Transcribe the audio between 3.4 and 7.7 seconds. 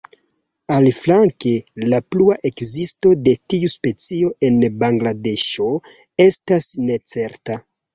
tiu specio en Bangladeŝo estas necerta.